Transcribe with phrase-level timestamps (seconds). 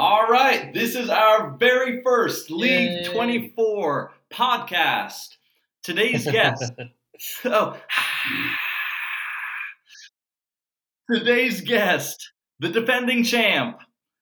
[0.00, 3.12] All right, this is our very first League Yay.
[3.12, 5.34] 24 podcast.
[5.82, 6.72] Today's guest.
[7.44, 7.76] oh.
[11.12, 12.30] Today's guest,
[12.60, 13.80] the defending champ,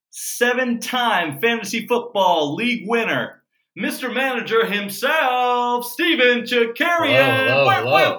[0.08, 3.42] seven time fantasy football league winner,
[3.78, 4.10] Mr.
[4.10, 7.48] Manager himself, Steven Chakarian.
[7.48, 8.18] Hello, hello,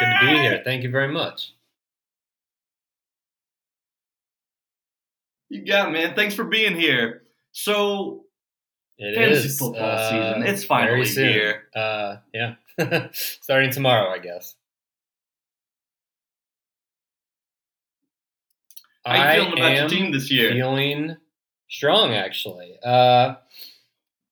[0.00, 0.60] Good to be here.
[0.64, 1.52] Thank you very much.
[5.54, 6.16] You got it, man.
[6.16, 7.22] Thanks for being here.
[7.52, 8.24] So,
[8.98, 10.42] It Fantasy is, football uh, season.
[10.52, 11.68] It's finally here.
[11.72, 12.56] Uh, yeah,
[13.12, 14.56] starting tomorrow, I guess.
[19.06, 20.50] how you I feeling about your am team this year?
[20.50, 21.18] feeling
[21.70, 22.76] strong, actually.
[22.84, 23.36] Uh,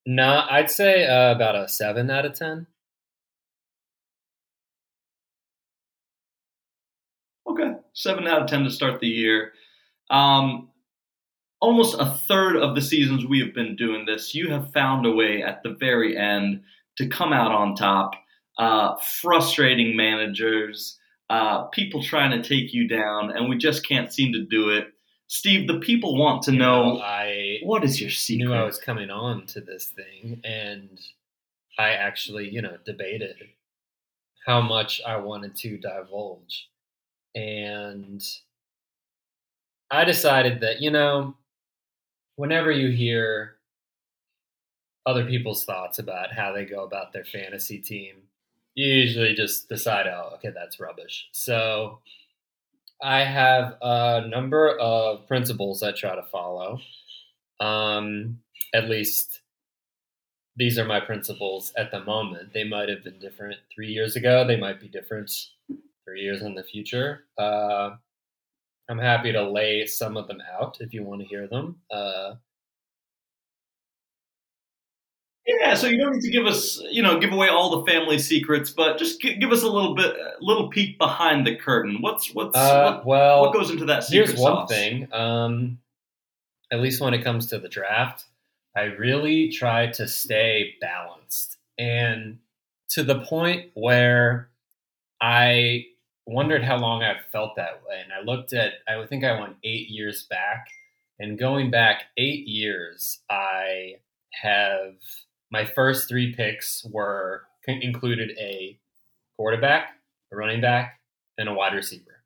[0.04, 2.66] not, I'd say uh, about a seven out of ten.
[7.46, 9.52] Okay, seven out of ten to start the year.
[10.10, 10.71] Um,
[11.62, 15.12] almost a third of the seasons we have been doing this, you have found a
[15.12, 16.60] way at the very end
[16.98, 18.14] to come out on top.
[18.58, 20.98] Uh, frustrating managers,
[21.30, 24.88] uh, people trying to take you down, and we just can't seem to do it.
[25.28, 28.44] Steve, the people want to You know I what is your secret.
[28.44, 31.00] knew I was coming on to this thing, and
[31.78, 33.36] I actually, you know, debated
[34.46, 36.68] how much I wanted to divulge.
[37.34, 38.22] And
[39.90, 41.36] I decided that, you know,
[42.42, 43.54] whenever you hear
[45.06, 48.16] other people's thoughts about how they go about their fantasy team,
[48.74, 51.28] you usually just decide, oh, okay, that's rubbish.
[51.30, 52.00] So
[53.00, 56.80] I have a number of principles I try to follow.
[57.60, 58.40] Um,
[58.74, 59.42] at least
[60.56, 62.52] these are my principles at the moment.
[62.52, 64.44] They might have been different three years ago.
[64.44, 65.30] They might be different
[66.04, 67.22] three years in the future.
[67.38, 67.90] Uh,
[68.92, 71.76] I'm happy to lay some of them out if you want to hear them.
[71.90, 72.34] Uh,
[75.46, 78.18] Yeah, so you don't need to give us, you know, give away all the family
[78.18, 82.02] secrets, but just gi- give us a little bit, a little peek behind the curtain.
[82.02, 85.08] What's what's uh, what, well, what goes into that secret here's one thing.
[85.10, 85.78] Um,
[86.70, 88.26] at least when it comes to the draft,
[88.76, 92.38] I really try to stay balanced, and
[92.90, 94.50] to the point where
[95.18, 95.86] I
[96.26, 98.00] wondered how long I've felt that way.
[98.02, 100.68] And I looked at, I think I went eight years back,
[101.18, 103.96] and going back eight years, I
[104.42, 104.94] have
[105.50, 108.78] my first three picks were included a
[109.36, 109.96] quarterback,
[110.32, 111.00] a running back,
[111.38, 112.22] and a wide receiver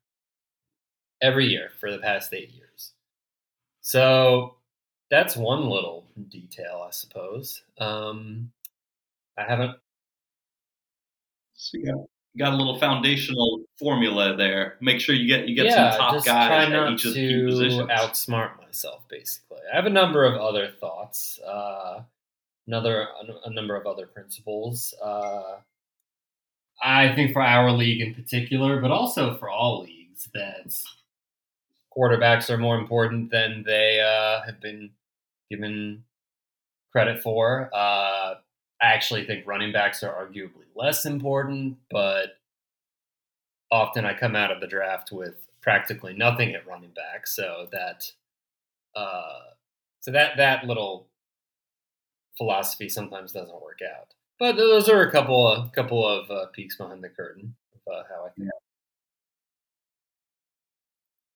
[1.21, 2.93] every year for the past eight years.
[3.81, 4.55] So
[5.09, 7.63] that's one little detail, I suppose.
[7.79, 8.51] Um,
[9.37, 9.77] I haven't.
[11.55, 14.77] So you got, a little foundational formula there.
[14.81, 17.33] Make sure you get you get yeah, some top guys at each of the key
[17.33, 17.89] to positions.
[17.89, 19.07] outsmart myself.
[19.09, 21.39] Basically, I have a number of other thoughts.
[21.39, 22.01] Uh,
[22.67, 23.07] another
[23.45, 24.93] a number of other principles.
[25.03, 25.57] Uh,
[26.81, 30.73] I think for our league in particular, but also for all leagues, that
[31.95, 34.91] quarterbacks are more important than they uh, have been
[35.49, 36.03] given
[36.91, 37.69] credit for.
[37.73, 38.35] Uh,
[38.81, 42.37] I actually think running backs are arguably less important, but
[43.71, 48.11] often I come out of the draft with practically nothing at running back, so that
[48.95, 49.39] uh,
[49.99, 51.07] so that that little
[52.37, 54.13] philosophy sometimes doesn't work out.
[54.39, 58.03] But those are a couple of couple of uh, peeks behind the curtain of uh,
[58.09, 58.49] how I think.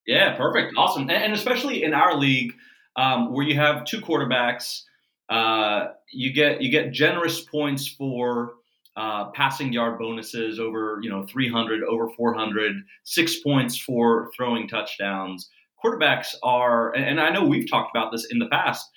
[0.05, 2.53] Yeah, perfect, awesome, and, and especially in our league
[2.95, 4.83] um, where you have two quarterbacks,
[5.31, 8.55] uh, you get you get generous points for
[8.97, 12.75] uh, passing yard bonuses over you know 300, over 400,
[13.05, 15.49] six points for throwing touchdowns.
[15.83, 18.87] Quarterbacks are, and, I know we've talked about this in the past.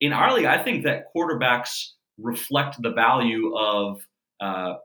[0.00, 4.00] In our league, I think that quarterbacks reflect the value of
[4.40, 4.76] uh,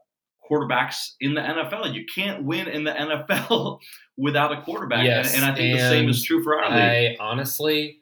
[0.51, 1.93] quarterbacks in the NFL.
[1.93, 3.79] You can't win in the NFL
[4.17, 7.17] without a quarterback, Yes, and, and I think the same is true for our league.
[7.19, 8.01] I honestly,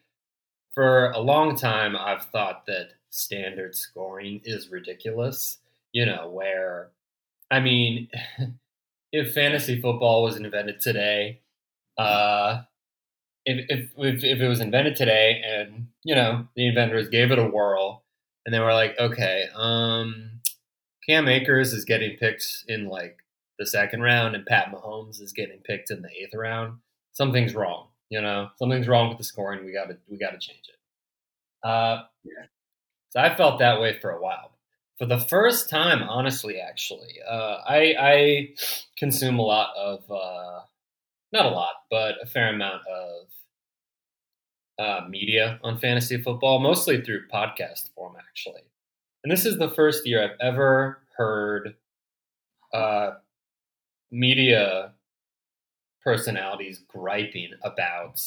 [0.74, 5.60] for a long time, I've thought that standard scoring is ridiculous.
[5.92, 6.90] You know, where,
[7.52, 8.10] I mean,
[9.12, 11.42] if fantasy football was invented today,
[11.98, 12.62] uh,
[13.46, 17.38] if, if, if, if it was invented today and, you know, the inventors gave it
[17.38, 18.04] a whirl
[18.46, 20.32] and they were like, okay, um,
[21.08, 23.18] Cam Akers is getting picked in like
[23.60, 26.80] the second round and Pat Mahomes is getting picked in the eighth round,
[27.12, 27.88] something's wrong.
[28.14, 29.66] You know, something's wrong with the scoring.
[29.66, 30.80] We got to we got to change it.
[31.68, 32.46] Uh, Yeah.
[33.12, 34.52] So I felt that way for a while.
[35.00, 38.50] For the first time, honestly, actually, uh, I, I
[38.98, 40.62] consume a lot of uh,
[41.34, 43.28] not a lot, but a fair amount of
[44.80, 48.62] uh, media on fantasy football, mostly through podcast form, actually.
[49.24, 51.76] And this is the first year I've ever heard
[52.74, 53.12] uh,
[54.12, 54.94] media
[56.04, 58.22] personalities griping about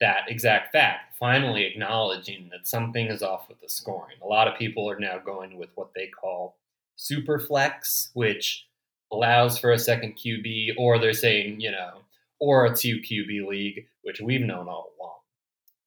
[0.00, 4.16] that exact fact, finally acknowledging that something is off with the scoring.
[4.22, 6.56] A lot of people are now going with what they call
[6.96, 8.66] super flex, which
[9.12, 12.02] allows for a second QB, or they're saying, you know,
[12.40, 15.14] or a two QB league, which we've known all along.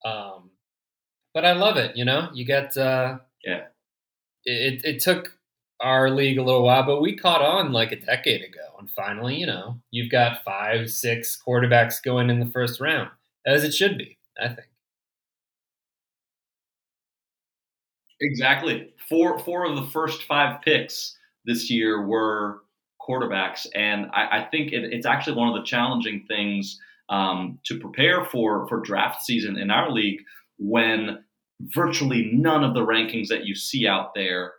[0.04, 0.50] Um,
[1.34, 1.96] but I love it.
[1.96, 3.66] You know, you get uh, yeah.
[4.44, 5.34] It it took
[5.80, 9.36] our league a little while, but we caught on like a decade ago, and finally,
[9.36, 13.10] you know, you've got five, six quarterbacks going in the first round,
[13.46, 14.18] as it should be.
[14.40, 14.68] I think.
[18.20, 18.92] Exactly.
[19.08, 22.62] Four four of the first five picks this year were
[23.00, 26.78] quarterbacks, and I, I think it, it's actually one of the challenging things
[27.08, 30.20] um, to prepare for for draft season in our league
[30.58, 31.24] when
[31.60, 34.52] virtually none of the rankings that you see out there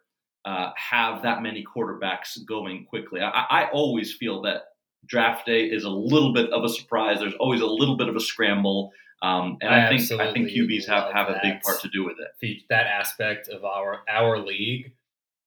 [0.45, 3.21] uh, have that many quarterbacks going quickly.
[3.21, 4.63] I, I, always feel that
[5.05, 7.19] draft day is a little bit of a surprise.
[7.19, 8.91] There's always a little bit of a scramble,
[9.21, 12.05] um, and I, I think I think QBs have, have a big part to do
[12.05, 12.63] with it.
[12.69, 14.93] That aspect of our our league,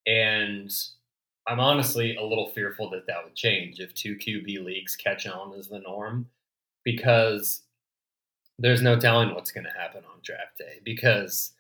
[0.06, 0.70] and
[1.46, 5.54] I'm honestly a little fearful that that would change if two QB leagues catch on
[5.58, 6.28] as the norm
[6.84, 7.62] because
[8.58, 11.52] there's no telling what's going to happen on draft day because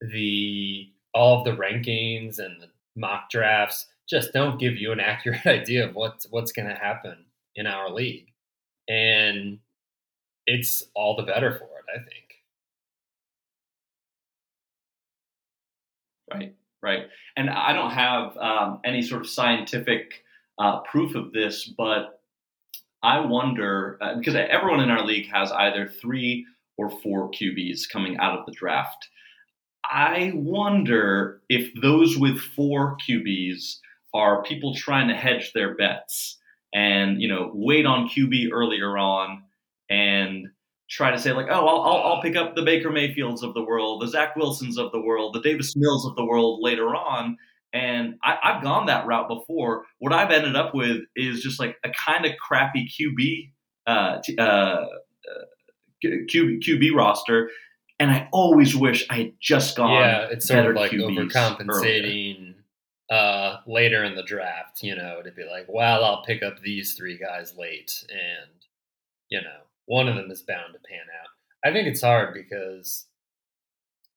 [0.00, 5.46] the all of the rankings and the mock drafts just don't give you an accurate
[5.46, 7.24] idea of what's what's going to happen
[7.56, 8.28] in our league.
[8.88, 9.58] And
[10.46, 12.26] it's all the better for it i think.
[16.32, 17.08] Right right.
[17.36, 20.22] And i don't have um, any sort of scientific
[20.58, 22.20] uh, proof of this but
[23.02, 26.46] I wonder uh, because everyone in our league has either three
[26.76, 29.08] or four QBs coming out of the draft.
[29.90, 33.78] I wonder if those with four QBs
[34.14, 36.38] are people trying to hedge their bets
[36.74, 39.42] and you know wait on QB earlier on
[39.88, 40.48] and
[40.88, 44.02] try to say like, oh, I'll, I'll, pick up the Baker Mayfields of the world,
[44.02, 47.36] the Zach Wilsons of the world, the Davis Mills of the world later on,
[47.72, 49.84] and I, I've gone that route before.
[49.98, 53.50] What I've ended up with is just like a kind of crappy QB,
[53.86, 54.86] uh, uh, uh,
[56.04, 57.50] QB, QB roster.
[57.98, 59.92] And I always wish I had just gone.
[59.92, 62.54] Yeah, it's sort of like QBs overcompensating
[63.10, 66.94] uh, later in the draft, you know, to be like, well, I'll pick up these
[66.94, 68.04] three guys late.
[68.10, 68.50] And,
[69.28, 71.28] you know, one of them is bound to pan out.
[71.64, 73.06] I think it's hard because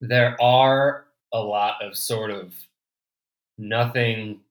[0.02, 2.54] there are a lot of sort of
[3.58, 4.42] nothing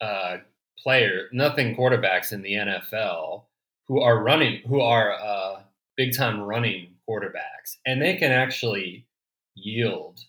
[0.00, 0.38] uh,
[0.82, 3.44] player, nothing quarterbacks in the NFL
[3.86, 5.60] who are running, who are uh,
[5.96, 9.06] big time running quarterbacks, and they can actually
[9.54, 10.20] yield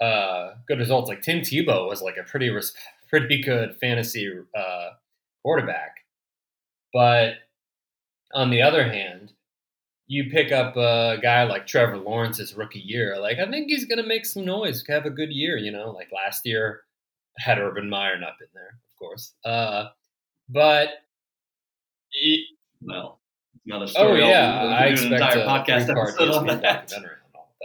[0.00, 1.08] uh, good results.
[1.08, 2.50] Like Tim Tebow was like a pretty
[3.08, 4.90] pretty good fantasy uh,
[5.42, 5.96] quarterback,
[6.92, 7.34] but
[8.32, 9.32] on the other hand,
[10.06, 14.08] you pick up a guy like Trevor Lawrence's rookie year, like I think he's to
[14.08, 15.56] make some noise, have a good year.
[15.56, 16.82] You know, like last year
[17.38, 19.34] had Urban Meyer not been there, of course.
[19.44, 19.88] Uh,
[20.48, 20.88] but
[22.12, 22.40] it,
[22.82, 23.19] well,
[23.66, 24.22] another story.
[24.22, 26.92] Oh yeah, I expect an entire a podcast episode on that.
[26.92, 27.04] on
[27.34, 27.58] all of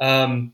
[0.00, 0.06] that.
[0.06, 0.52] Um,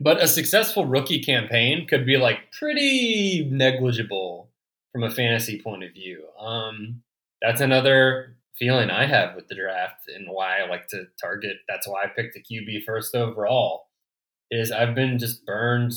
[0.00, 4.50] but a successful rookie campaign could be like pretty negligible
[4.92, 6.24] from a fantasy point of view.
[6.38, 7.02] Um,
[7.40, 11.58] that's another feeling I have with the draft and why I like to target.
[11.68, 13.88] That's why I picked a QB first overall.
[14.50, 15.92] Is I've been just burned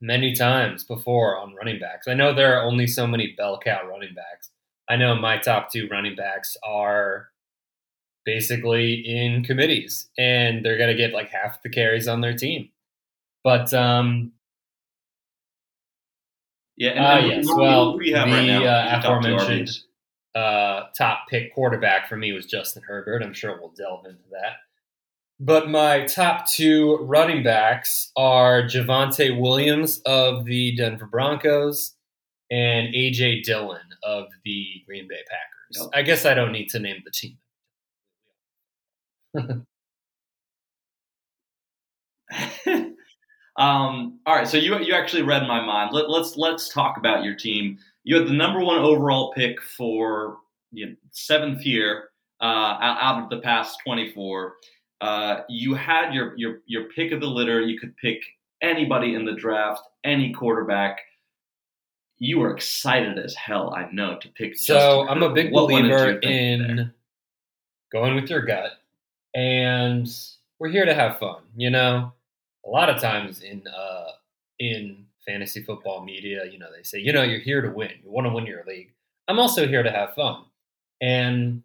[0.00, 2.06] many times before on running backs.
[2.08, 4.50] I know there are only so many bell cow running backs.
[4.88, 7.28] I know my top two running backs are
[8.24, 12.68] basically in committees and they're going to get like half the carries on their team.
[13.42, 14.32] But um
[16.76, 17.46] yeah, and, uh, yes.
[17.46, 19.70] Well, the right uh, aforementioned
[20.34, 23.22] uh, top pick quarterback for me was Justin Herbert.
[23.22, 24.56] I'm sure we'll delve into that.
[25.38, 31.94] But my top two running backs are Javonte Williams of the Denver Broncos
[32.52, 35.88] and AJ Dillon of the Green Bay Packers.
[35.94, 37.38] I guess I don't need to name the team.
[43.56, 45.94] um, all right, so you you actually read my mind.
[45.94, 47.78] Let, let's let's talk about your team.
[48.04, 50.36] You had the number one overall pick for
[50.72, 52.10] you know, seventh year
[52.42, 54.56] uh, out of the past twenty four.
[55.00, 57.62] Uh, you had your your your pick of the litter.
[57.62, 58.22] You could pick
[58.60, 60.98] anybody in the draft, any quarterback.
[62.22, 64.56] You were excited as hell, I know, to pick.
[64.56, 66.94] So I'm a big what believer in there?
[67.92, 68.72] going with your gut
[69.34, 70.08] and
[70.58, 71.42] we're here to have fun.
[71.56, 72.12] You know,
[72.64, 74.12] a lot of times in uh,
[74.58, 77.92] in fantasy football media, you know, they say, you know, you're here to win.
[78.04, 78.92] You want to win your league.
[79.28, 80.44] I'm also here to have fun,
[81.00, 81.62] and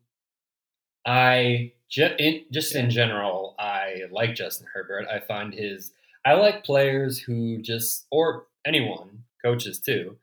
[1.05, 5.07] I in, just in general, I like Justin Herbert.
[5.07, 5.91] I find his
[6.25, 10.17] I like players who just or anyone, coaches too,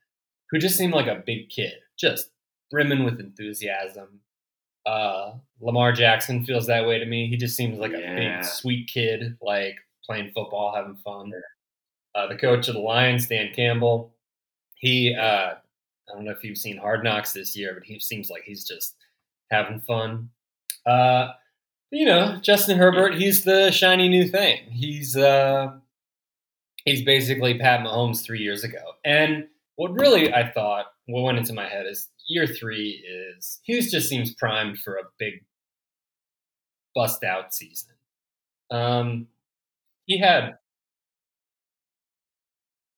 [0.54, 2.30] who just seemed like a big kid, just
[2.70, 4.20] brimming with enthusiasm.
[4.86, 7.26] Uh, Lamar Jackson feels that way to me.
[7.28, 8.36] He just seems like a Yeah.
[8.36, 11.32] big, sweet kid, like playing football, having fun.
[12.14, 14.14] Uh, the coach of the Lions, Dan Campbell,
[14.76, 18.30] he, uh, I don't know if you've seen Hard Knocks this year, but he seems
[18.30, 18.94] like he's just
[19.50, 20.30] having fun.
[20.86, 21.32] Uh,
[21.90, 24.70] you know, Justin Herbert, he's the shiny new thing.
[24.70, 25.72] He's uh,
[26.84, 28.82] he's basically Pat Mahomes three years ago.
[29.04, 33.04] And what really I thought, what went into my head is year three
[33.36, 35.44] is Hughes just seems primed for a big
[36.94, 37.94] bust out season.
[38.70, 39.26] Um,
[40.06, 40.58] he had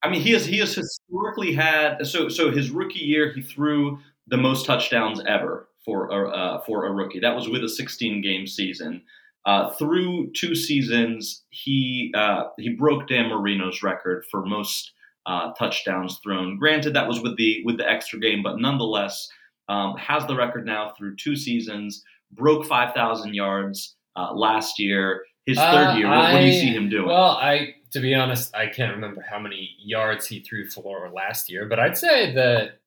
[0.02, 3.98] I mean, he has he has historically had so so his rookie year he threw
[4.28, 7.18] the most touchdowns ever for a uh, for a rookie.
[7.18, 9.02] That was with a 16 game season.
[9.46, 14.92] Uh, through two seasons, he uh, he broke Dan Marino's record for most
[15.26, 16.56] uh, touchdowns thrown.
[16.58, 19.28] Granted, that was with the with the extra game, but nonetheless
[19.68, 22.02] um, has the record now through two seasons.
[22.32, 25.22] Broke 5,000 yards uh, last year.
[25.46, 26.08] His third Uh, year.
[26.08, 27.06] What, what do you see him doing?
[27.08, 31.48] Well, I to be honest, I can't remember how many yards he threw for last
[31.50, 32.80] year, but I'd say that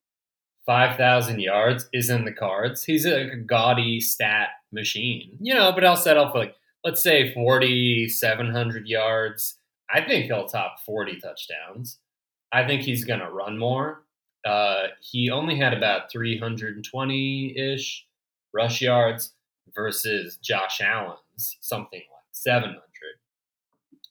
[0.66, 2.84] five thousand yards is in the cards.
[2.84, 5.72] He's a gaudy stat machine, you know.
[5.72, 9.58] But I'll settle for like let's say forty seven hundred yards.
[9.90, 11.98] I think he'll top forty touchdowns.
[12.52, 14.04] I think he's gonna run more.
[14.46, 18.06] Uh, he only had about three hundred and twenty ish
[18.54, 19.34] rush yards
[19.76, 22.84] versus Josh Allen's something like seven hundred.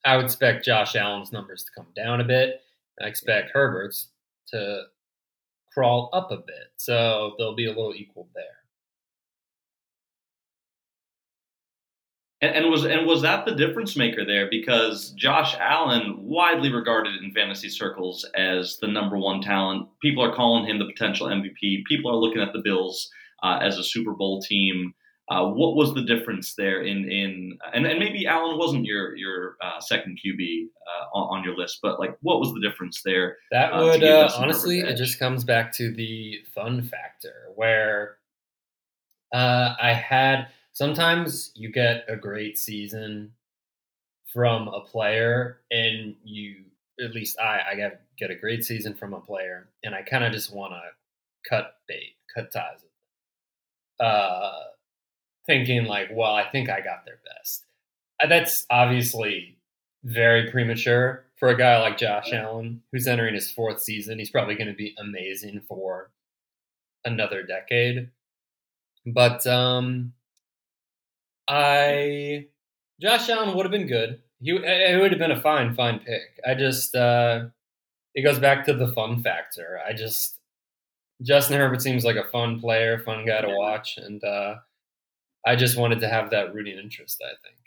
[0.05, 2.61] I would expect Josh Allen's numbers to come down a bit.
[3.01, 4.09] I expect Herbert's
[4.49, 4.85] to
[5.73, 6.73] crawl up a bit.
[6.77, 8.58] So they'll be a little equal there.
[12.41, 14.49] And, and was and was that the difference maker there?
[14.49, 20.35] Because Josh Allen, widely regarded in fantasy circles as the number one talent, people are
[20.35, 21.85] calling him the potential MVP.
[21.89, 23.11] People are looking at the Bills
[23.43, 24.95] uh, as a Super Bowl team.
[25.31, 29.57] Uh, what was the difference there in in and, and maybe Allen wasn't your your
[29.61, 33.37] uh, second QB uh, on, on your list, but like what was the difference there?
[33.51, 38.17] That Uh, would uh, honestly, it just comes back to the fun factor where
[39.35, 43.33] uh, I had sometimes you get a great season
[44.33, 46.63] from a player, and you
[47.05, 50.23] at least I I get get a great season from a player, and I kind
[50.25, 52.93] of just want to cut bait, cut ties with
[54.01, 54.07] them.
[54.07, 54.63] Uh,
[55.47, 57.65] thinking like, well, I think I got their best.
[58.23, 59.59] Uh, That's obviously
[60.05, 64.19] very premature for a guy like Josh Allen, who's entering his fourth season.
[64.21, 66.11] He's probably going to be amazing for
[67.05, 68.11] another decade.
[69.07, 70.13] But um,
[71.49, 72.47] I
[73.01, 74.21] Josh Allen would have been good.
[74.41, 76.41] He it would have been a fine, fine pick.
[76.47, 77.47] I just uh,
[78.15, 79.81] it goes back to the fun factor.
[79.87, 80.39] I just
[81.23, 84.57] Justin Herbert seems like a fun player, fun guy to watch, and uh,
[85.47, 87.23] I just wanted to have that rooting interest.
[87.25, 87.59] I think.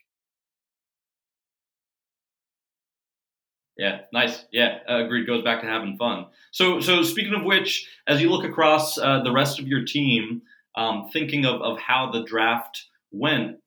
[3.78, 4.46] Yeah, nice.
[4.52, 5.26] Yeah, uh, agreed.
[5.26, 6.28] Goes back to having fun.
[6.52, 10.42] So, so speaking of which, as you look across uh, the rest of your team,
[10.76, 13.58] um, thinking of, of how the draft went,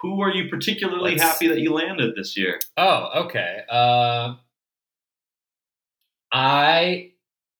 [0.00, 2.58] who are you particularly Let's happy that you landed this year?
[2.76, 3.62] Oh, okay.
[3.68, 4.34] Uh,
[6.32, 7.12] I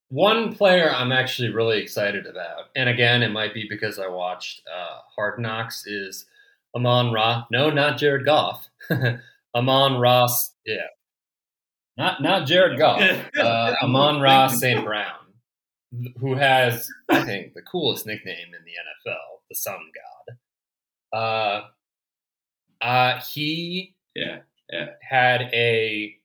[0.08, 4.62] one player I'm actually really excited about, and again, it might be because I watched
[4.68, 5.86] uh, Hard Knocks.
[5.86, 6.26] Is
[6.74, 7.44] Amon Ra?
[7.50, 8.68] No, not Jared Goff.
[9.54, 10.52] Amon Ross.
[10.64, 10.86] Yeah,
[11.96, 13.02] not not Jared Goff.
[13.40, 14.84] Uh, Amon-Ra St.
[14.84, 15.32] Brown,
[16.18, 19.78] who has I think the coolest nickname in the NFL, the Sun
[21.12, 21.18] God.
[21.18, 21.62] Uh,
[22.80, 23.94] uh, he
[24.72, 26.16] Yeah, had a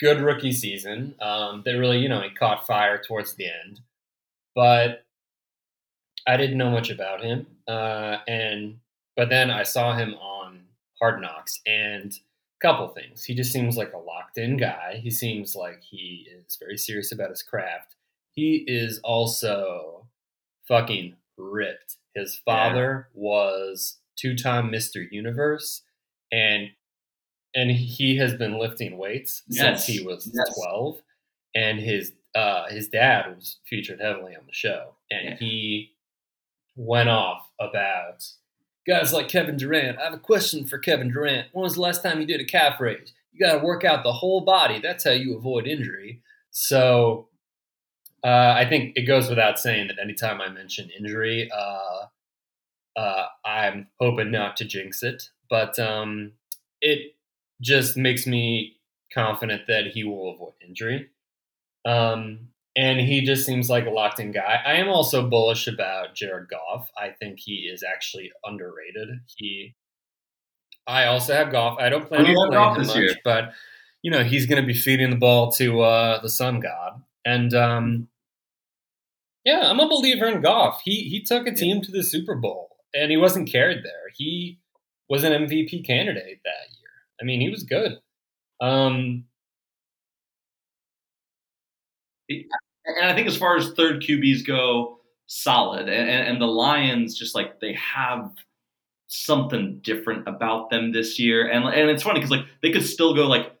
[0.00, 1.14] good rookie season.
[1.20, 3.80] Um, that really, you know, he caught fire towards the end,
[4.54, 5.04] but
[6.26, 7.46] I didn't know much about him.
[7.68, 8.78] Uh, and
[9.16, 10.64] but then I saw him on
[11.00, 13.24] Hard Knocks, and a couple things.
[13.24, 15.00] He just seems like a locked in guy.
[15.02, 17.94] He seems like he is very serious about his craft.
[18.32, 20.06] He is also
[20.68, 21.96] fucking ripped.
[22.14, 25.06] His father was two time Mr.
[25.10, 25.82] Universe,
[26.32, 26.68] and
[27.54, 30.54] and he has been lifting weights Yes, since he was yes.
[30.56, 31.00] 12
[31.54, 35.36] and his uh, his dad was featured heavily on the show and Yeah.
[35.36, 35.92] he
[36.74, 38.26] went off about
[38.86, 39.98] guys like Kevin Durant.
[40.00, 41.46] I have a question for Kevin Durant.
[41.52, 43.12] When was the last time you did a calf raise?
[43.32, 44.80] You got to work out the whole body.
[44.80, 46.22] That's how you avoid injury.
[46.50, 47.28] So
[48.24, 52.06] uh, I think it goes without saying that anytime I mention injury, uh,
[52.96, 56.32] uh, I'm hoping not to jinx it, but um,
[56.80, 57.14] it
[57.60, 58.76] just makes me
[59.12, 61.08] confident that he will avoid injury.
[61.84, 64.60] Um, and he just seems like a locked in guy.
[64.64, 66.90] I am also bullish about Jared Goff.
[66.98, 69.20] I think he is actually underrated.
[69.36, 69.74] He,
[70.86, 71.78] I also have Goff.
[71.78, 73.16] I don't plan on playing him much, year?
[73.24, 73.52] but
[74.02, 77.54] you know he's going to be feeding the ball to uh, the Sun God, and
[77.54, 78.08] um,
[79.44, 80.82] yeah, I'm a believer in Goff.
[80.84, 84.10] He he took a team to the Super Bowl, and he wasn't carried there.
[84.16, 84.58] He
[85.08, 86.90] was an MVP candidate that year.
[87.20, 87.98] I mean, he was good.
[88.60, 89.24] Um,
[92.28, 95.88] and I think as far as third QBs go, solid.
[95.88, 98.30] And, and the Lions just like they have
[99.06, 101.48] something different about them this year.
[101.48, 103.52] And and it's funny because like they could still go like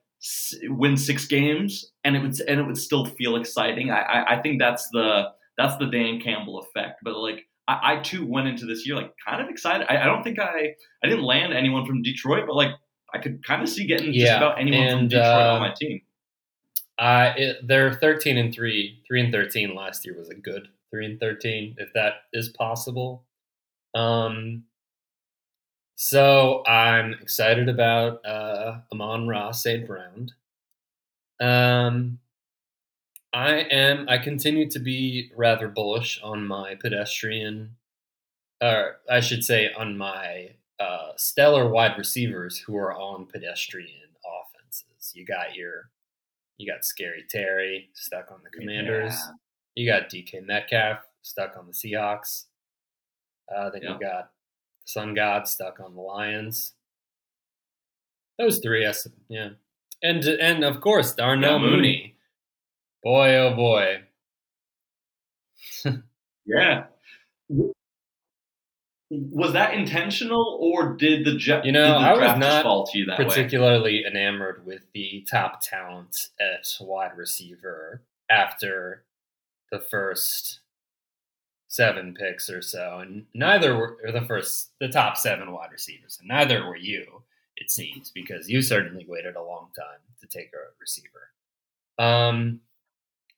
[0.64, 3.90] win six games and it would and it would still feel exciting.
[3.90, 7.00] I, I, I think that's the that's the Dan Campbell effect.
[7.02, 9.86] But like I, I too went into this year like kind of excited.
[9.90, 12.72] I, I, don't think I I didn't land anyone from Detroit, but like
[13.12, 15.60] I could kind of see getting yeah, just about anyone and, from Detroit uh, on
[15.60, 16.00] my team.
[16.98, 19.02] Uh, it, they're 13 and 3.
[19.06, 23.24] 3 and 13 last year was a good 3 and 13, if that is possible.
[23.94, 24.64] Um,
[25.96, 29.86] so I'm excited about uh, Amon-Ra St.
[29.86, 30.30] Brown.
[31.40, 32.18] Um,
[33.34, 34.08] I am.
[34.08, 37.74] I continue to be rather bullish on my pedestrian,
[38.62, 45.12] or I should say, on my uh, stellar wide receivers who are on pedestrian offenses.
[45.14, 45.90] You got your
[46.58, 49.14] you got Scary Terry stuck on the Commanders.
[49.14, 49.32] Yeah.
[49.74, 52.44] You got DK Metcalf stuck on the Seahawks.
[53.54, 54.30] Uh, then you got
[54.84, 56.74] Sun God stuck on the Lions.
[58.38, 58.88] Those three,
[59.28, 59.50] yeah,
[60.02, 61.76] and and of course Darnell yeah, Mooney.
[61.76, 62.13] Mooney.
[63.04, 64.00] Boy, oh boy.
[66.46, 66.84] yeah
[69.10, 71.64] was that intentional or did the jet?
[71.64, 74.10] You know, I was not fall to you that particularly way?
[74.10, 79.04] enamored with the top talent at wide receiver after
[79.70, 80.60] the first
[81.68, 86.28] seven picks or so, and neither were the first the top seven wide receivers, and
[86.28, 87.22] neither were you.
[87.56, 91.30] It seems because you certainly waited a long time to take a receiver.
[91.98, 92.60] Um,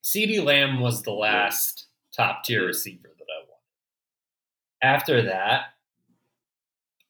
[0.07, 4.97] CeeDee Lamb was the last top tier receiver that I wanted.
[4.97, 5.65] after that,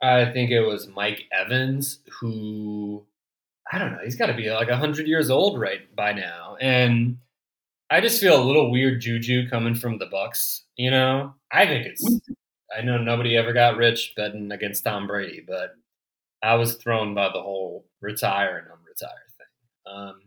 [0.03, 3.05] I think it was Mike Evans who
[3.71, 6.57] I don't know, he's got to be like 100 years old right by now.
[6.59, 7.19] And
[7.91, 11.35] I just feel a little weird juju coming from the Bucs, you know?
[11.53, 12.21] I think it's
[12.77, 15.75] I know nobody ever got rich betting against Tom Brady, but
[16.43, 19.93] I was thrown by the whole retire and unretire thing.
[19.95, 20.21] Um,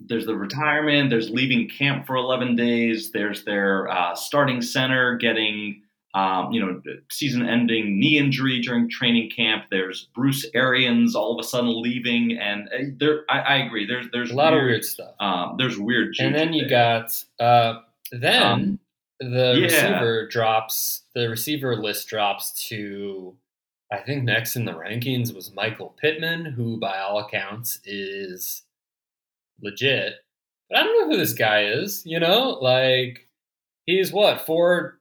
[0.00, 5.82] there's the retirement, there's leaving camp for 11 days, there's their uh, starting center getting,
[6.14, 6.80] um, you know,
[7.10, 9.64] season-ending knee injury during training camp.
[9.70, 13.86] There's Bruce Arians all of a sudden leaving, and uh, there, I, I, agree.
[13.86, 15.14] There's there's a lot weird, of weird stuff.
[15.20, 16.14] Um, there's weird.
[16.18, 16.70] And then you there.
[16.70, 17.80] got uh,
[18.12, 18.78] then um,
[19.20, 19.64] the yeah.
[19.64, 21.02] receiver drops.
[21.14, 23.34] The receiver list drops to.
[23.92, 28.62] I think next in the rankings was Michael Pittman, who by all accounts is
[29.62, 30.14] legit.
[30.68, 32.58] But I don't know who this guy is, you know?
[32.60, 33.28] Like,
[33.84, 34.98] he's what, four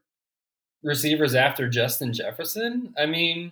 [0.83, 2.93] receivers after Justin Jefferson?
[2.97, 3.51] I mean,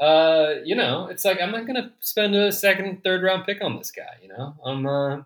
[0.00, 3.76] uh, you know, it's like I'm not gonna spend a second, third round pick on
[3.76, 4.54] this guy, you know?
[4.64, 5.22] I'm uh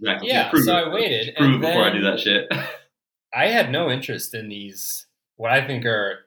[0.00, 0.28] Exactly.
[0.28, 1.34] Yeah, so I waited.
[1.34, 2.48] Prove before I do that shit.
[3.34, 5.06] I had no interest in these
[5.36, 6.20] what I think are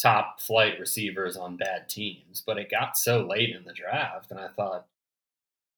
[0.00, 4.40] top flight receivers on bad teams, but it got so late in the draft, and
[4.40, 4.86] I thought,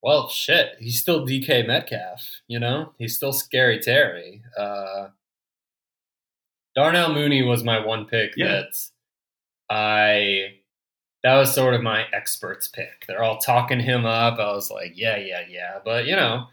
[0.03, 4.42] well, shit, he's still DK Metcalf, you know, he's still Scary Terry.
[4.57, 5.09] Uh,
[6.74, 8.48] Darnell Mooney was my one pick yeah.
[8.48, 8.88] that
[9.70, 10.55] I
[11.22, 13.07] that was sort of my experts pick.
[13.07, 14.38] They're all talking him up.
[14.38, 16.48] I was like, yeah, yeah, yeah, but you know,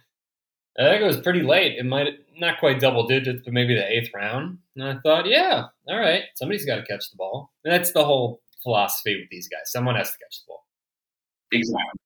[0.79, 1.77] I think it was pretty late.
[1.77, 4.57] It might not quite double digits, but maybe the eighth round.
[4.75, 7.51] And I thought, yeah, all right, somebody's got to catch the ball.
[7.65, 9.71] And that's the whole philosophy with these guys.
[9.71, 10.65] Someone has to catch the ball.
[11.51, 11.99] Exactly.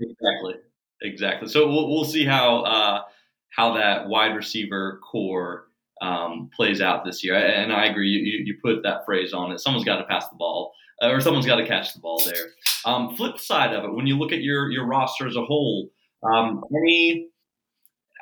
[0.00, 0.54] Exactly.
[1.02, 1.48] Exactly.
[1.48, 3.02] So we'll we'll see how uh,
[3.50, 5.68] how that wide receiver corps
[6.00, 7.36] um, plays out this year.
[7.36, 8.08] And I agree.
[8.08, 9.60] You, you, put that phrase on it.
[9.60, 12.52] Someone's got to pass the ball, uh, or someone's got to catch the ball there.
[12.84, 15.90] Um, flip side of it, when you look at your your roster as a whole,
[16.22, 17.28] um, any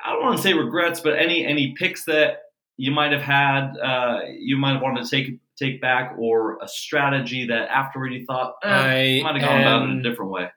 [0.03, 2.43] I don't want to say regrets, but any any picks that
[2.77, 6.67] you might have had, uh, you might have wanted to take take back, or a
[6.67, 10.49] strategy that afterward you thought eh, I might have gone about it a different way.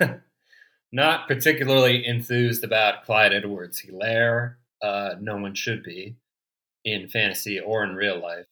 [0.92, 4.54] Not particularly enthused about Clyde Edwards Helaire.
[4.80, 6.16] Uh, no one should be
[6.84, 8.46] in fantasy or in real life.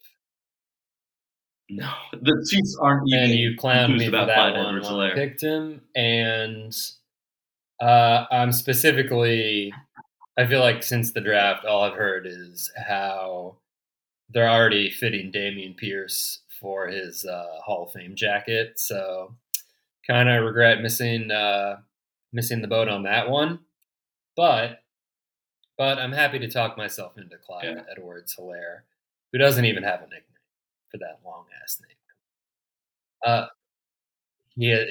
[1.70, 5.82] No, the Chiefs aren't and you clowned me about that Clyde one I picked him.
[5.94, 6.76] And
[7.82, 9.72] uh, I'm specifically,
[10.38, 13.56] I feel like since the draft, all I've heard is how
[14.30, 18.74] they're already fitting Dameon Pierce for his uh, Hall of Fame jacket.
[18.78, 19.34] So
[20.06, 21.76] kind of regret missing uh,
[22.32, 23.60] missing the boat on that one.
[24.36, 24.80] But
[25.76, 27.82] but I'm happy to talk myself into Clyde Yeah.
[27.90, 28.82] Edwards Helaire,
[29.32, 30.22] who doesn't even have a nickname
[30.90, 31.96] for that long ass name.
[33.24, 33.46] Uh,
[34.56, 34.84] yeah,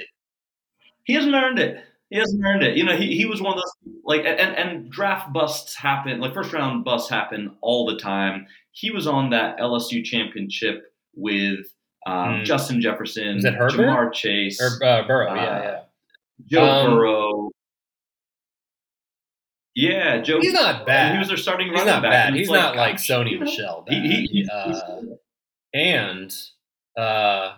[1.04, 1.84] He hasn't earned it.
[2.12, 2.78] He hasn't earned it.
[2.78, 6.34] You know, he, he was one of those like and, and draft busts happen, like
[6.34, 8.45] first round busts happen all the time.
[8.71, 11.65] He was on that LSU championship with
[12.06, 12.43] um, Hmm.
[12.43, 13.45] Justin Jefferson, Was?
[13.76, 15.34] Ja'Marr Chase, or uh, Burrow.
[15.36, 15.80] yeah, Uh, yeah.
[16.47, 17.50] Joe um, Burrow.
[19.74, 20.39] Yeah, Joe.
[20.41, 21.13] He's not bad.
[21.13, 22.12] He was their starting He's running not back.
[22.12, 22.34] bad.
[22.34, 24.06] He's it's not like gosh, Sony you know, Michel He, bad.
[24.06, 25.02] he, he's, uh,
[25.74, 26.34] and
[26.97, 27.54] uh,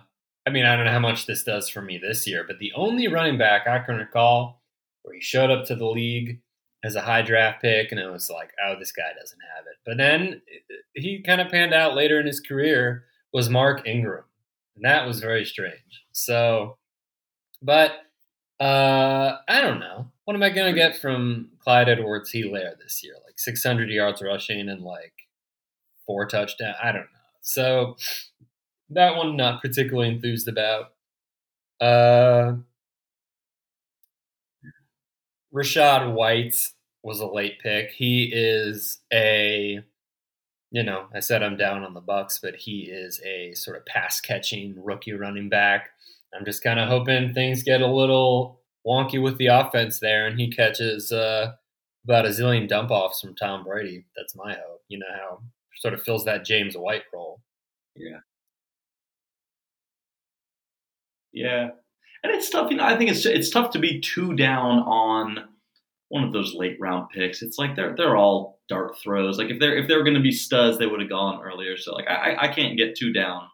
[0.46, 2.72] I mean, I don't know how much this does for me this year, but the
[2.74, 4.62] only running back I can recall
[5.02, 6.40] where he showed up to the league
[6.82, 9.78] as a high draft pick, and it was like, oh, this guy doesn't have it.
[9.86, 10.42] But then
[10.94, 14.24] he kind of panned out later in his career was Mark Ingram,
[14.76, 16.04] and that was very strange.
[16.12, 16.76] So,
[17.62, 17.92] but
[18.60, 20.10] uh, I don't know.
[20.26, 23.14] What am I going to get from Clyde Edwards Helaire this year?
[23.24, 25.12] Like 600 yards rushing and like
[26.06, 26.76] four touchdowns?
[26.82, 27.08] I don't know.
[27.42, 27.96] So
[28.90, 30.92] that one not particularly enthused about.
[31.80, 32.56] Uh,
[35.54, 37.90] Rachaad White was a late pick.
[37.90, 39.80] He is a,
[40.70, 43.86] you know, I said I'm down on the Bucs, but he is a sort of
[43.86, 45.90] pass catching rookie running back.
[46.34, 50.38] I'm just kind of hoping things get a little wonky with the offense there, and
[50.38, 51.52] he catches uh,
[52.04, 54.04] about a zillion dump offs from Tom Brady.
[54.16, 54.82] That's my hope.
[54.88, 55.40] You know how
[55.76, 57.40] sort of fills that James White role.
[57.94, 58.18] Yeah,
[62.22, 62.70] and it's tough.
[62.70, 65.48] You know, I think it's it's tough to be too down on
[66.08, 67.42] one of those late round picks.
[67.42, 69.38] It's like they're they're all dart throws.
[69.38, 71.76] Like if they're if they were going to be studs, they would have gone earlier.
[71.76, 73.48] So like I I can't get too down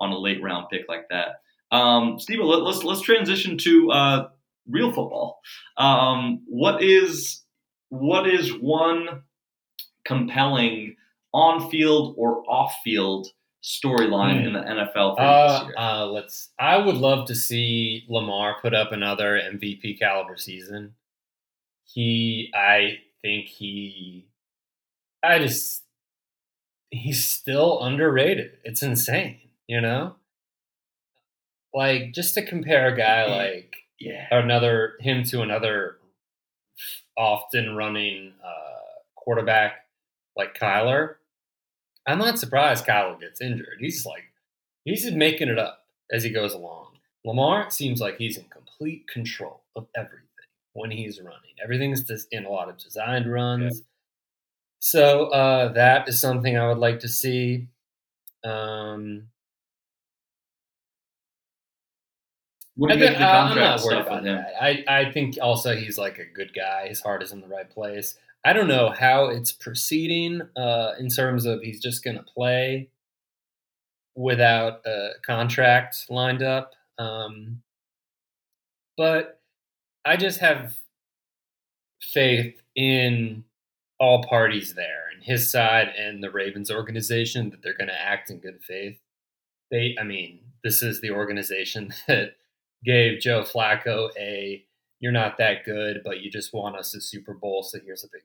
[0.00, 1.40] on a late round pick like that.
[1.70, 4.28] Um, Steve, let, let's let's transition to uh,
[4.68, 5.40] real football.
[5.76, 7.42] Um, what is
[7.88, 9.22] what is one
[10.04, 10.96] compelling
[11.32, 13.28] on field or off field
[13.62, 14.46] storyline Hmm.
[14.46, 15.74] in the NFL for Uh, this year?
[15.78, 16.50] uh, let's.
[16.58, 20.94] I would love to see Lamar put up another MVP caliber season.
[21.84, 24.28] He, I think he,
[25.22, 25.82] I just,
[26.90, 28.58] he's still underrated.
[28.64, 30.16] It's insane, you know.
[31.74, 34.26] Like just to compare a guy like yeah.
[34.30, 35.98] another him to another
[37.16, 38.80] often running uh,
[39.14, 39.84] quarterback
[40.36, 41.16] like Kyler,
[42.06, 43.78] I'm not surprised Kyler gets injured.
[43.78, 44.24] He's like
[44.84, 46.88] he's just making it up as he goes along.
[47.24, 50.26] Lamar seems like he's in complete control of everything
[50.72, 51.54] when he's running.
[51.62, 53.82] Everything's just in a lot of designed runs.
[54.78, 57.68] So uh, that is something I would like to see.
[58.42, 59.28] Um,
[62.80, 64.54] What do you think the uh, I'm not worried about that.
[64.58, 66.88] I, I think also he's like a good guy.
[66.88, 68.16] His heart is in the right place.
[68.44, 72.88] I don't know how it's proceeding uh, in terms of he's just going to play
[74.16, 76.72] without a contract lined up.
[76.98, 77.62] Um,
[78.96, 79.40] but
[80.04, 80.76] I just have
[82.00, 83.44] faith in
[83.98, 88.30] all parties there, and his side and the Ravens organization that they're going to act
[88.30, 88.98] in good faith.
[89.70, 92.36] They, I mean, this is the organization that
[92.84, 94.64] gave Joe Flacco a
[95.00, 98.08] "you're not that good, but you just want us a Super Bowl, so here's a
[98.12, 98.22] big,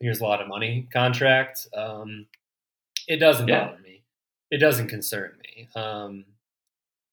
[0.00, 1.66] here's a lot of money" contract.
[1.74, 2.26] Um,
[3.08, 3.66] it doesn't Yeah.
[3.68, 4.02] bother me.
[4.50, 5.68] It doesn't concern me.
[5.76, 6.26] Um,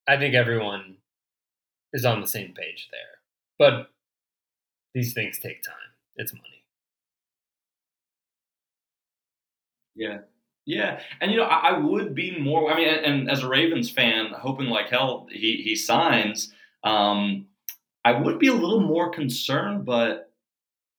[0.07, 0.97] I think everyone
[1.93, 3.19] is on the same page there,
[3.59, 3.91] but
[4.93, 5.75] these things take time.
[6.15, 6.63] It's money.
[9.95, 10.19] Yeah.
[10.65, 11.01] Yeah.
[11.19, 13.89] And, you know, I, I would be more, I mean, and, and as a Ravens
[13.89, 16.53] fan, hoping like hell he, he signs,
[16.83, 17.47] um,
[18.03, 20.31] I would be a little more concerned, but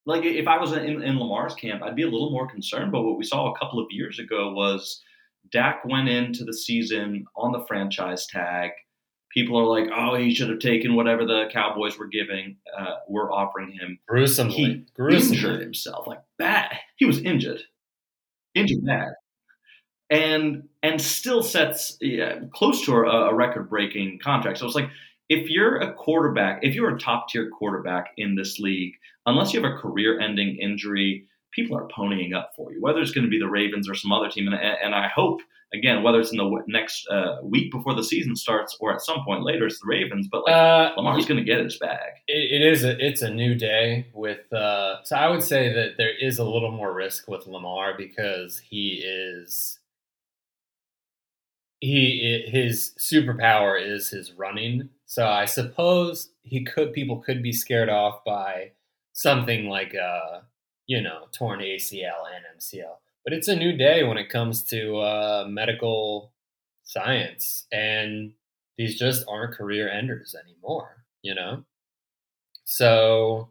[0.07, 2.93] like if I was in, in Lamar's camp, I'd be a little more concerned.
[2.93, 5.01] But what we saw a couple of years ago was
[5.51, 8.71] Dak went into the season on the franchise tag.
[9.31, 13.33] people are like, "Oh, he should have taken whatever the Cowboys were giving, uh, were
[13.33, 15.37] offering him." Gruesomely, He gruesomely.
[15.37, 16.77] injured himself like bad.
[16.97, 17.63] He was injured,
[18.55, 19.15] injured bad,
[20.11, 24.59] and and still sets yeah, close to a, a record breaking contract.
[24.59, 24.91] So it's like
[25.37, 28.95] if you're a quarterback, if you're a top tier quarterback in this league,
[29.27, 31.11] unless you have a career ending injury,
[31.57, 32.81] people are ponying up for you.
[32.81, 35.41] Whether it's going to be the Ravens or some other team, and, and I hope
[35.75, 39.25] again, whether it's in the next uh, week before the season starts or at some
[39.25, 40.29] point later, it's the Ravens.
[40.31, 42.11] But like Uh, Lamar's going to get his bag.
[42.29, 45.97] it, it is a it's a new day with uh so I would say that
[45.97, 49.79] there is a little more risk with Lamar because he is
[51.81, 54.91] he his superpower is his running.
[55.13, 58.71] So I suppose he could people could be scared off by
[59.13, 60.41] something like uh
[60.87, 62.97] you know torn ACL and MCL.
[63.23, 66.33] But it's a new day when it comes to uh, medical
[66.85, 68.33] science, and
[68.79, 71.05] these just aren't career enders anymore.
[71.21, 71.65] You know,
[72.65, 73.51] so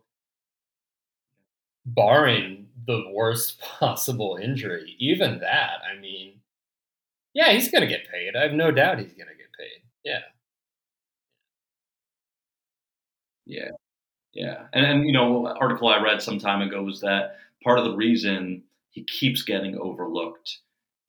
[1.86, 6.40] barring the worst possible injury, even that, I mean,
[7.36, 8.36] yeah, he's to get paid.
[8.36, 9.84] I have no doubt he's to get paid.
[10.04, 10.22] Yeah.
[13.52, 13.72] Yeah,
[14.34, 17.86] yeah, and and you know, article I read some time ago was that part of
[17.86, 20.60] the reason he keeps getting overlooked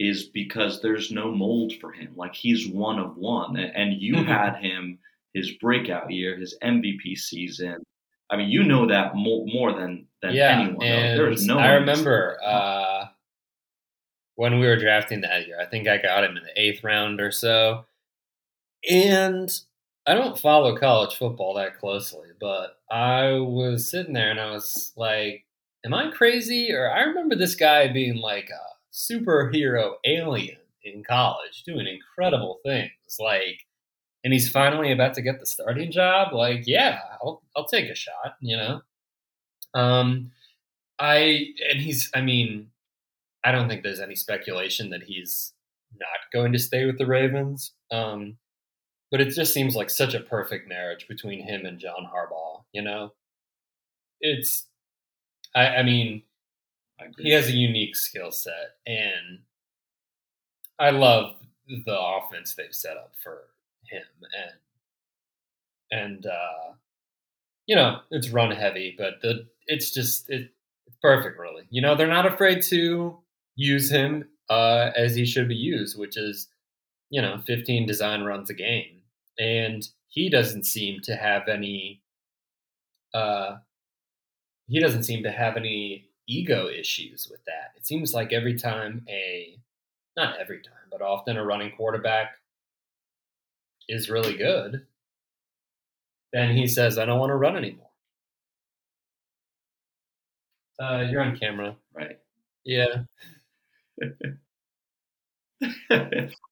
[0.01, 2.13] is because there's no mold for him.
[2.17, 4.27] Like he's one of one, and, you Mhm.
[4.27, 4.99] had him
[5.35, 7.83] his breakout year, his MVP season.
[8.29, 10.85] I mean, you know that more, more than than yeah, anyone.
[10.85, 11.59] and There is no.
[11.59, 13.07] I remember uh,
[14.35, 15.61] when we were drafting that year.
[15.61, 17.85] I think I got him in the eighth round or so,
[18.91, 19.49] and
[20.07, 24.93] I don't follow college football that closely, but I was sitting there and I was
[24.97, 25.47] like,
[25.85, 28.63] "Am I crazy?" Or I remember this guy being like a
[28.93, 33.59] superhero alien in college, doing incredible things, like.
[34.25, 36.33] And he's finally about to get the starting job.
[36.33, 38.83] Like, yeah, I'll I'll take a shot, you know.
[39.75, 40.33] Um,
[40.99, 42.11] I and he's.
[42.15, 42.71] I mean,
[43.45, 45.55] I don't think there's any speculation that he's
[46.01, 47.73] not going to stay with the Ravens.
[47.91, 48.39] Um,
[49.13, 52.65] but it just seems like such a perfect marriage between him and John Harbaugh.
[52.73, 53.13] You know,
[54.21, 54.67] it's.
[55.55, 56.23] I, I mean,
[56.99, 59.41] I he has a unique skill set, and
[60.79, 61.37] I love
[61.69, 63.43] the offense they've set up for
[63.85, 64.03] him,
[65.91, 66.73] and and uh,
[67.67, 70.53] you know it's run heavy, but the it's just it,
[70.87, 71.65] it's perfect, really.
[71.69, 73.19] You know, they're not afraid to
[73.57, 76.49] use him uh, as he should be used, which is
[77.11, 79.02] you know 15 design runs a game,
[79.39, 82.03] and he doesn't seem to have any.
[83.15, 83.57] Uh,
[84.69, 87.73] he doesn't seem to have any ego issues with that.
[87.77, 89.59] It seems like every time a,
[90.17, 92.37] not every time, but often a running quarterback
[93.89, 94.87] is really good,
[96.33, 97.91] then he says, I don't want to run anymore.
[100.81, 101.77] Uh, you're on camera.
[101.95, 102.19] right.
[102.65, 103.05] Yeah.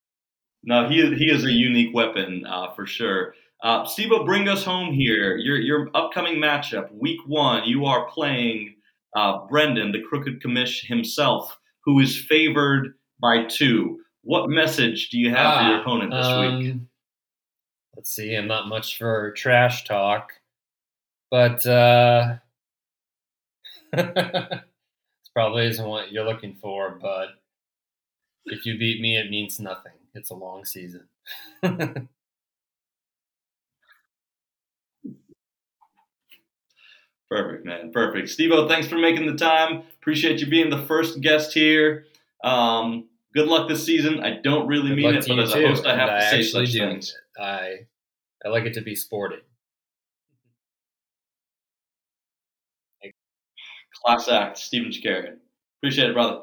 [0.62, 3.34] no, he he is a unique weapon uh, for sure.
[3.62, 5.36] Uh, Steve, bring us home here.
[5.36, 7.64] Your your upcoming matchup, week one.
[7.66, 8.74] You are playing
[9.16, 13.98] uh, Brendan, the crooked commish himself, who is favored by two.
[14.22, 16.72] What message do you have for your Ah, opponent this week?
[16.72, 16.88] Um,
[17.96, 18.34] let's see.
[18.34, 20.32] I'm not much for trash talk,
[21.30, 22.36] but uh,
[23.92, 24.62] this
[25.34, 26.98] probably isn't what you're looking for.
[27.00, 27.28] But
[28.44, 29.92] if you beat me, it means nothing.
[30.14, 31.04] It's a long season.
[37.30, 37.92] Perfect, man.
[37.92, 38.28] Perfect.
[38.28, 39.84] Steve, thanks for making the time.
[40.00, 42.06] Appreciate you being the first guest here.
[42.42, 44.20] Um, good luck this season.
[44.20, 46.38] I don't really Good mean it, but as a host, I and have to say
[46.38, 47.16] actually such do things.
[47.38, 47.86] I
[48.44, 49.40] I like it to be sporting.
[54.04, 55.36] Class act, Stephen Shakarian.
[55.78, 56.40] Appreciate it, brother.